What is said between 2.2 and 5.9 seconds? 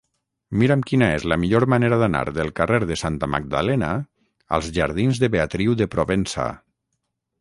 del carrer de Santa Magdalena als jardins de Beatriu de